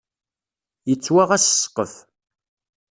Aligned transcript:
Yettwaɣ-as 0.89 1.45
ssqef. 1.51 1.93